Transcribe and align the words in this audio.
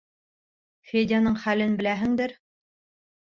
—Федяның 0.91 1.37
хәлен 1.43 1.77
беләһеңдер. 1.83 2.35